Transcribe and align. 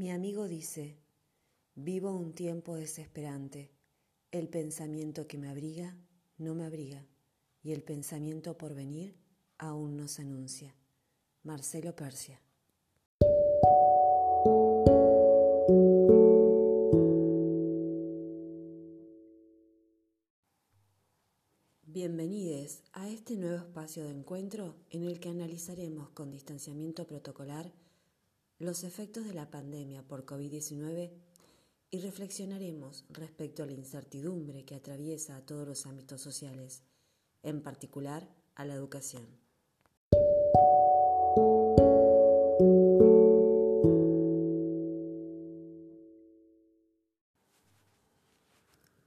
Mi 0.00 0.10
amigo 0.10 0.48
dice, 0.48 0.96
vivo 1.74 2.16
un 2.16 2.32
tiempo 2.32 2.74
desesperante. 2.74 3.70
El 4.30 4.48
pensamiento 4.48 5.26
que 5.26 5.36
me 5.36 5.50
abriga 5.50 5.94
no 6.38 6.54
me 6.54 6.64
abriga 6.64 7.04
y 7.62 7.72
el 7.72 7.82
pensamiento 7.82 8.56
por 8.56 8.74
venir 8.74 9.14
aún 9.58 9.98
no 9.98 10.08
se 10.08 10.22
anuncia. 10.22 10.74
Marcelo 11.42 11.94
Persia. 11.94 12.40
Bienvenidos 21.84 22.80
a 22.94 23.10
este 23.10 23.36
nuevo 23.36 23.58
espacio 23.58 24.04
de 24.04 24.12
encuentro 24.12 24.76
en 24.88 25.04
el 25.04 25.20
que 25.20 25.28
analizaremos 25.28 26.08
con 26.08 26.30
distanciamiento 26.30 27.06
protocolar 27.06 27.70
los 28.60 28.84
efectos 28.84 29.24
de 29.24 29.32
la 29.32 29.50
pandemia 29.50 30.02
por 30.02 30.26
COVID-19 30.26 31.10
y 31.90 31.98
reflexionaremos 32.00 33.06
respecto 33.08 33.62
a 33.62 33.66
la 33.66 33.72
incertidumbre 33.72 34.66
que 34.66 34.74
atraviesa 34.74 35.36
a 35.36 35.40
todos 35.40 35.66
los 35.66 35.86
ámbitos 35.86 36.20
sociales, 36.20 36.82
en 37.42 37.62
particular 37.62 38.28
a 38.54 38.66
la 38.66 38.74
educación. 38.74 39.26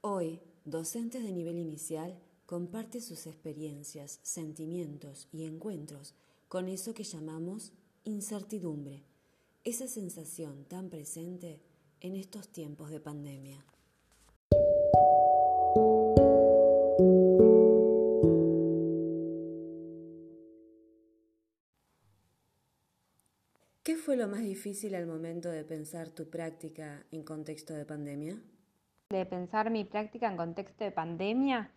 Hoy, 0.00 0.40
docentes 0.64 1.22
de 1.22 1.30
nivel 1.30 1.58
inicial 1.58 2.18
comparte 2.44 3.00
sus 3.00 3.28
experiencias, 3.28 4.18
sentimientos 4.24 5.28
y 5.30 5.44
encuentros 5.44 6.16
con 6.48 6.68
eso 6.68 6.92
que 6.92 7.04
llamamos 7.04 7.72
incertidumbre, 8.02 9.04
esa 9.64 9.88
sensación 9.88 10.66
tan 10.66 10.90
presente 10.90 11.62
en 12.00 12.16
estos 12.16 12.48
tiempos 12.50 12.90
de 12.90 13.00
pandemia. 13.00 13.64
¿Qué 23.82 23.96
fue 23.96 24.16
lo 24.16 24.28
más 24.28 24.40
difícil 24.40 24.94
al 24.94 25.06
momento 25.06 25.48
de 25.48 25.64
pensar 25.64 26.10
tu 26.10 26.28
práctica 26.28 27.06
en 27.10 27.22
contexto 27.22 27.72
de 27.72 27.86
pandemia? 27.86 28.38
De 29.08 29.24
pensar 29.24 29.70
mi 29.70 29.84
práctica 29.84 30.30
en 30.30 30.36
contexto 30.36 30.84
de 30.84 30.90
pandemia 30.90 31.70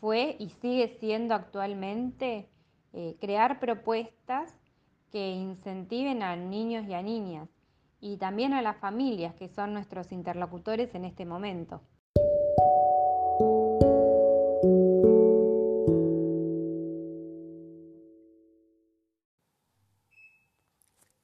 fue 0.00 0.36
y 0.38 0.48
sigue 0.48 0.96
siendo 0.98 1.34
actualmente 1.34 2.48
eh, 2.94 3.16
crear 3.20 3.60
propuestas 3.60 4.54
que 5.12 5.30
incentiven 5.30 6.22
a 6.22 6.34
niños 6.34 6.88
y 6.88 6.94
a 6.94 7.02
niñas 7.02 7.50
y 8.00 8.16
también 8.16 8.54
a 8.54 8.62
las 8.62 8.78
familias 8.78 9.34
que 9.34 9.48
son 9.48 9.74
nuestros 9.74 10.10
interlocutores 10.10 10.94
en 10.94 11.04
este 11.04 11.26
momento. 11.26 11.82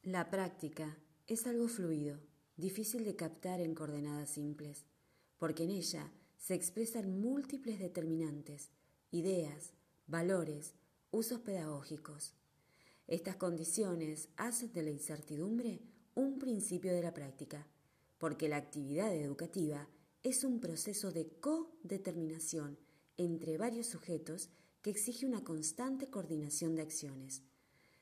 La 0.02 0.30
práctica 0.30 0.96
es 1.26 1.46
algo 1.46 1.68
fluido, 1.68 2.18
difícil 2.56 3.04
de 3.04 3.16
captar 3.16 3.60
en 3.60 3.74
coordenadas 3.74 4.30
simples, 4.30 4.84
porque 5.38 5.64
en 5.64 5.70
ella 5.70 6.12
se 6.36 6.54
expresan 6.54 7.20
múltiples 7.20 7.78
determinantes, 7.78 8.70
ideas, 9.10 9.72
valores, 10.06 10.74
usos 11.10 11.40
pedagógicos. 11.40 12.34
Estas 13.08 13.36
condiciones 13.36 14.28
hacen 14.36 14.70
de 14.74 14.82
la 14.82 14.90
incertidumbre 14.90 15.80
un 16.14 16.38
principio 16.38 16.92
de 16.92 17.02
la 17.02 17.14
práctica, 17.14 17.66
porque 18.18 18.50
la 18.50 18.58
actividad 18.58 19.14
educativa 19.16 19.88
es 20.22 20.44
un 20.44 20.60
proceso 20.60 21.10
de 21.10 21.26
codeterminación 21.40 22.78
entre 23.16 23.56
varios 23.56 23.86
sujetos 23.86 24.50
que 24.82 24.90
exige 24.90 25.24
una 25.24 25.42
constante 25.42 26.10
coordinación 26.10 26.76
de 26.76 26.82
acciones. 26.82 27.42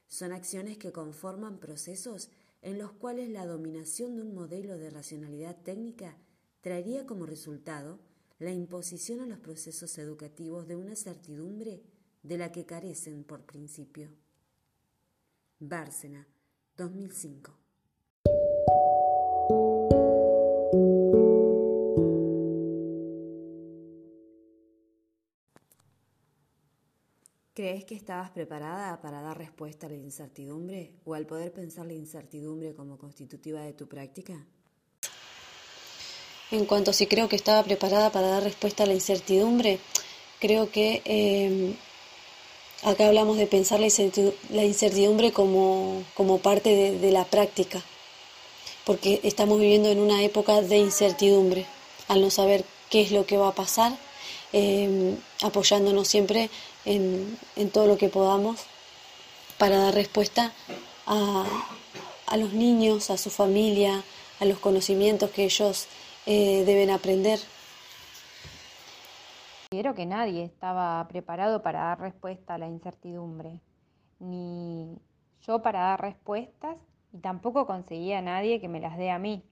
Son 0.09 0.33
acciones 0.33 0.77
que 0.77 0.91
conforman 0.91 1.61
procesos 1.61 2.31
en 2.61 2.77
los 2.78 2.91
cuales 2.91 3.31
la 3.31 3.47
dominación 3.47 4.16
de 4.16 4.22
un 4.22 4.34
modelo 4.34 4.77
de 4.77 4.91
racionalidad 4.91 5.62
técnica 5.62 6.19
traería 6.62 7.06
como 7.06 7.27
resultado 7.27 8.00
la 8.41 8.50
imposición 8.50 9.21
a 9.21 9.27
los 9.27 9.39
procesos 9.39 9.99
educativos 9.99 10.66
de 10.66 10.75
una 10.75 10.97
certidumbre 10.97 11.84
de 12.25 12.39
la 12.39 12.50
que 12.50 12.66
carecen 12.66 13.22
por 13.22 13.47
principio. 13.47 14.11
Bárcena, 15.59 16.27
2005. 16.77 17.56
¿Crees 27.55 27.87
que 27.87 27.95
estabas 27.95 28.31
preparada 28.33 29.00
para 29.00 29.22
dar 29.22 29.39
respuesta 29.39 29.87
a 29.87 29.89
la 29.89 29.97
incertidumbre 29.97 30.93
o 31.06 31.15
al 31.15 31.25
poder 31.25 31.55
pensar 31.55 31.87
la 31.87 31.95
incertidumbre 31.95 32.75
como 32.75 32.99
constitutiva 32.99 33.62
de 33.62 33.72
tu 33.72 33.89
práctica? 33.89 34.47
En 36.50 36.66
cuanto 36.66 36.91
a 36.91 36.95
si 36.95 37.06
creo 37.06 37.31
que 37.31 37.37
estaba 37.37 37.65
preparada 37.65 38.12
para 38.12 38.28
dar 38.28 38.43
respuesta 38.43 38.84
a 38.84 38.87
la 38.87 38.93
incertidumbre, 38.93 39.78
creo 40.39 40.71
que 40.71 41.00
eh, 41.06 41.75
acá 42.86 43.08
hablamos 43.08 43.36
de 43.36 43.48
pensar 43.48 43.80
la 43.80 44.64
incertidumbre, 44.64 45.32
como, 45.32 46.04
parte 46.41 46.92
de, 46.92 47.10
la 47.10 47.24
práctica, 47.24 47.82
porque 48.84 49.20
estamos 49.24 49.58
viviendo 49.58 49.88
en 49.91 49.98
una 49.98 50.22
época 50.22 50.62
de 50.62 50.78
incertidumbre, 50.78 51.66
al 52.06 52.20
no 52.20 52.30
saber 52.30 52.64
qué 52.88 53.00
es 53.00 53.10
lo 53.10 53.26
que 53.26 53.36
va 53.36 53.48
a 53.48 53.54
pasar, 53.54 53.92
eh, 54.52 55.16
apoyándonos 55.42 56.06
siempre 56.06 56.48
en, 56.84 57.36
todo 57.72 57.88
lo 57.88 57.98
que 57.98 58.08
podamos 58.08 58.60
para 59.58 59.78
dar 59.78 59.94
respuesta 59.94 60.53
a, 61.06 61.44
a 62.26 62.36
los 62.36 62.53
niños, 62.53 63.10
a 63.10 63.18
su 63.18 63.30
familia, 63.30 64.04
a 64.38 64.44
los 64.44 64.60
conocimientos 64.60 65.30
que 65.30 65.44
ellos 65.44 65.86
eh, 66.26 66.62
deben 66.64 66.91
aprender. 66.91 67.41
Considero 69.69 69.97
que 69.97 70.06
nadie 70.06 70.44
estaba 70.44 71.04
preparado 71.09 71.60
para 71.60 71.81
dar 71.81 72.00
respuesta 72.00 72.54
a 72.54 72.59
la 72.59 72.69
incertidumbre, 72.69 73.60
ni 74.21 74.97
yo 75.41 75.60
para 75.60 75.81
dar 75.81 76.00
respuestas, 76.00 76.78
y 77.12 77.19
tampoco 77.19 77.66
conseguía 77.66 78.19
a 78.19 78.22
nadie 78.22 78.60
que 78.60 78.69
me 78.69 78.78
las 78.78 78.97
dé 78.97 79.10
a 79.10 79.19
mí. 79.19 79.43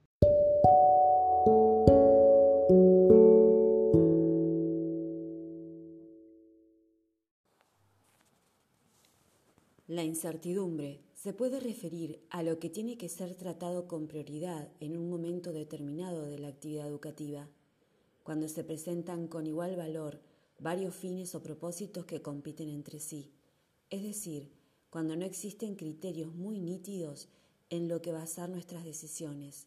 La 9.88 10.04
incertidumbre 10.04 11.00
se 11.14 11.32
puede 11.32 11.58
referir 11.58 12.24
a 12.30 12.44
lo 12.44 12.60
que 12.60 12.70
tiene 12.70 12.96
que 12.96 13.08
ser 13.08 13.34
tratado 13.34 13.88
con 13.88 14.06
prioridad 14.06 14.68
en 14.78 14.96
un 14.96 15.10
momento 15.10 15.52
determinado 15.52 16.26
de 16.26 16.38
la 16.38 16.48
actividad 16.48 16.86
educativa, 16.86 17.48
cuando 18.24 18.48
se 18.48 18.64
presentan 18.64 19.28
con 19.28 19.46
igual 19.46 19.76
valor 19.76 20.20
varios 20.58 20.94
fines 20.96 21.34
o 21.36 21.42
propósitos 21.42 22.06
que 22.06 22.22
compiten 22.22 22.68
entre 22.70 22.98
sí, 22.98 23.30
es 23.90 24.02
decir, 24.02 24.50
cuando 24.90 25.14
no 25.14 25.24
existen 25.24 25.76
criterios 25.76 26.34
muy 26.34 26.58
nítidos 26.58 27.28
en 27.70 27.86
lo 27.86 28.02
que 28.02 28.12
basar 28.12 28.48
nuestras 28.48 28.84
decisiones. 28.84 29.66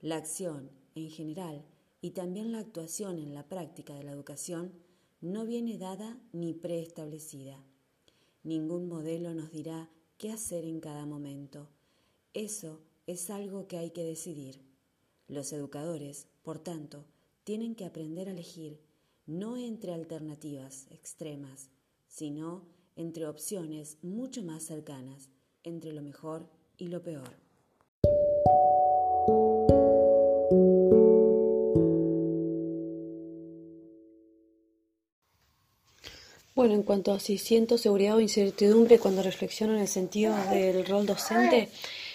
La 0.00 0.16
acción, 0.16 0.70
en 0.94 1.10
general, 1.10 1.64
y 2.00 2.10
también 2.10 2.52
la 2.52 2.58
actuación 2.58 3.18
en 3.18 3.34
la 3.34 3.48
práctica 3.48 3.94
de 3.94 4.04
la 4.04 4.12
educación 4.12 4.72
no 5.20 5.46
viene 5.46 5.78
dada 5.78 6.18
ni 6.32 6.52
preestablecida. 6.52 7.64
Ningún 8.42 8.88
modelo 8.88 9.32
nos 9.32 9.50
dirá 9.50 9.88
qué 10.18 10.30
hacer 10.30 10.66
en 10.66 10.80
cada 10.80 11.06
momento. 11.06 11.70
Eso 12.34 12.82
es 13.06 13.30
algo 13.30 13.66
que 13.66 13.78
hay 13.78 13.90
que 13.90 14.04
decidir. 14.04 14.60
Los 15.28 15.52
educadores, 15.54 16.26
por 16.42 16.58
tanto, 16.58 17.06
tienen 17.44 17.74
que 17.74 17.84
aprender 17.84 18.28
a 18.28 18.32
elegir 18.32 18.80
no 19.26 19.56
entre 19.56 19.92
alternativas 19.92 20.86
extremas, 20.90 21.68
sino 22.08 22.62
entre 22.96 23.26
opciones 23.26 23.98
mucho 24.02 24.42
más 24.42 24.64
cercanas, 24.64 25.28
entre 25.62 25.92
lo 25.92 26.02
mejor 26.02 26.48
y 26.78 26.88
lo 26.88 27.02
peor. 27.02 27.30
Bueno, 36.54 36.74
en 36.74 36.82
cuanto 36.84 37.12
a 37.12 37.20
si 37.20 37.36
siento 37.36 37.78
seguridad 37.78 38.16
o 38.16 38.20
incertidumbre 38.20 38.98
cuando 38.98 39.22
reflexiono 39.22 39.74
en 39.74 39.80
el 39.80 39.88
sentido 39.88 40.34
del 40.50 40.86
rol 40.86 41.04
docente, 41.04 41.68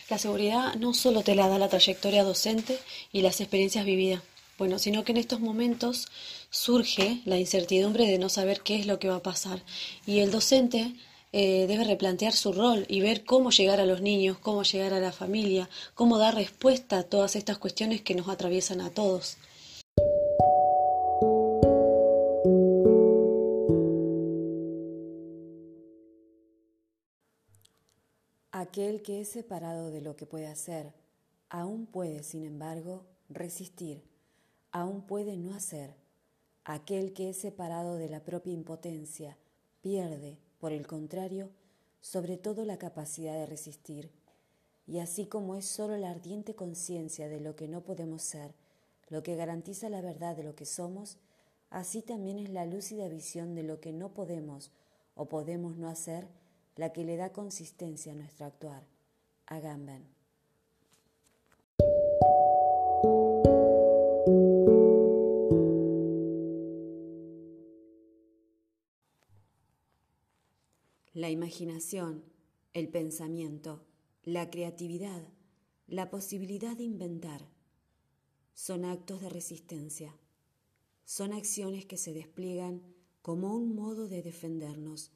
la 0.10 0.18
seguridad 0.18 0.76
no 0.76 0.94
solo 0.94 1.24
te 1.24 1.36
la 1.36 1.50
da 1.50 1.60
la 1.60 1.68
trayectoria 1.68 2.24
docente 2.24 2.80
y 3.12 3.22
las 3.22 3.42
experiencias 3.42 3.86
vividas, 3.86 4.24
bueno, 4.60 4.78
sino 4.78 5.04
que 5.04 5.14
en 5.14 5.18
estos 5.18 5.40
momentos 5.40 6.10
surge 6.50 7.22
la 7.26 7.40
incertidumbre 7.40 8.06
de 8.06 8.20
no 8.20 8.28
saber 8.30 8.62
qué 8.62 8.76
es 8.76 8.86
lo 8.86 9.00
que 9.00 9.08
va 9.08 9.16
a 9.16 9.24
pasar. 9.24 9.64
Y 10.06 10.20
el 10.20 10.32
docente 10.32 10.94
eh, 11.32 11.66
debe 11.68 11.86
replantear 11.86 12.34
su 12.34 12.52
rol 12.52 12.86
y 12.90 13.00
ver 13.00 13.24
cómo 13.24 13.52
llegar 13.52 13.80
a 13.80 13.86
los 13.86 14.02
niños, 14.02 14.38
cómo 14.38 14.64
llegar 14.64 14.94
a 14.94 15.00
la 15.00 15.14
familia, 15.14 15.70
cómo 15.96 16.18
dar 16.18 16.36
respuesta 16.36 17.00
a 17.00 17.04
todas 17.04 17.36
estas 17.38 17.58
cuestiones 17.58 18.02
que 18.02 18.16
nos 18.16 18.28
atraviesan 18.28 18.82
a 18.82 18.90
todos. 18.90 19.38
Aquel 28.52 29.02
que 29.04 29.22
es 29.22 29.30
separado 29.30 29.90
de 29.90 30.02
lo 30.02 30.18
que 30.18 30.26
puede 30.26 30.48
hacer, 30.48 30.94
aún 31.50 31.86
puede, 31.86 32.24
sin 32.24 32.44
embargo, 32.44 33.06
resistir, 33.30 34.04
aún 34.72 35.02
puede 35.02 35.38
no 35.38 35.54
hacer. 35.54 35.96
Aquel 36.64 37.14
que 37.14 37.30
es 37.30 37.38
separado 37.38 37.96
de 37.96 38.10
la 38.10 38.24
propia 38.24 38.54
impotencia, 38.54 39.38
pierde, 39.82 40.38
por 40.60 40.72
el 40.72 40.86
contrario, 40.88 41.50
sobre 42.02 42.38
todo 42.38 42.66
la 42.66 42.78
capacidad 42.78 43.34
de 43.34 43.46
resistir. 43.46 44.12
Y 44.88 45.00
así 45.00 45.26
como 45.26 45.56
es 45.56 45.66
sólo 45.66 45.98
la 45.98 46.10
ardiente 46.10 46.56
conciencia 46.56 47.28
de 47.28 47.40
lo 47.40 47.56
que 47.56 47.68
no 47.68 47.82
podemos 47.82 48.22
ser, 48.24 48.54
lo 49.10 49.24
que 49.24 49.36
garantiza 49.36 49.90
la 49.90 50.02
verdad 50.02 50.36
de 50.36 50.44
lo 50.44 50.56
que 50.56 50.66
somos, 50.66 51.18
así 51.70 52.02
también 52.02 52.40
es 52.40 52.50
la 52.50 52.66
lúcida 52.66 53.08
visión 53.08 53.56
de 53.56 53.64
lo 53.64 53.80
que 53.80 53.94
no 53.94 54.10
podemos 54.14 54.72
o 55.16 55.26
podemos 55.26 55.76
no 55.78 55.90
hacer 55.90 56.28
la 56.76 56.94
que 56.94 57.04
le 57.04 57.18
da 57.18 57.32
consistencia 57.32 58.14
a 58.14 58.16
nuestro 58.16 58.46
actuar. 58.46 58.84
Agamben. 59.48 60.06
La 71.14 71.32
imaginación, 71.32 72.24
el 72.74 72.88
pensamiento, 72.88 73.84
la 74.24 74.52
creatividad, 74.52 75.28
la 75.88 76.12
posibilidad 76.12 76.78
de 76.78 76.84
inventar, 76.84 77.50
son 78.54 78.86
actos 78.86 79.20
de 79.22 79.30
resistencia, 79.30 80.16
son 81.06 81.34
acciones 81.34 81.88
que 81.88 81.98
se 81.98 82.14
despliegan 82.14 82.84
como 83.24 83.56
un 83.56 83.74
modo 83.74 84.08
de 84.08 84.22
defendernos 84.22 85.12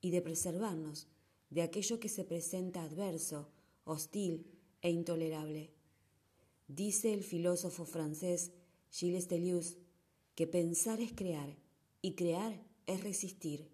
y 0.00 0.12
de 0.12 0.22
preservarnos 0.22 1.08
de 1.50 1.60
aquello 1.60 2.00
que 2.00 2.08
se 2.08 2.24
presenta 2.24 2.82
adverso, 2.82 3.50
hostil 3.84 4.46
e 4.80 4.90
intolerable. 4.90 5.74
Dice 6.68 7.12
el 7.12 7.22
filósofo 7.22 7.84
francés 7.84 8.52
Gilles 8.90 9.28
Deleuze 9.28 9.76
que 10.34 10.46
pensar 10.46 11.00
es 11.00 11.12
crear 11.12 11.54
y 12.00 12.14
crear 12.14 12.64
es 12.86 13.04
resistir. 13.04 13.73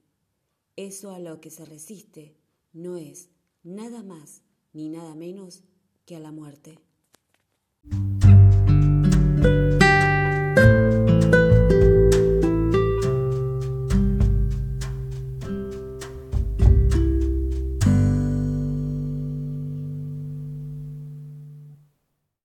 Eso 0.76 1.12
a 1.12 1.18
lo 1.18 1.40
que 1.40 1.50
se 1.50 1.64
resiste 1.64 2.36
no 2.72 2.96
es 2.96 3.30
nada 3.62 4.02
más 4.02 4.42
ni 4.72 4.88
nada 4.88 5.14
menos 5.14 5.64
que 6.06 6.16
a 6.16 6.20
la 6.20 6.32
muerte. 6.32 6.78